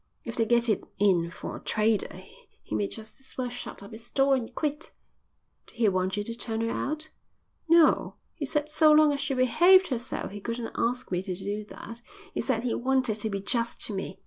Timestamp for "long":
8.91-9.13